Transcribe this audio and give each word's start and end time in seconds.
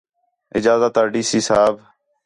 اجازت 0.57 0.95
آں 0.99 1.07
ڈی 1.13 1.21
سی 1.29 1.39
صاحب 1.47 1.75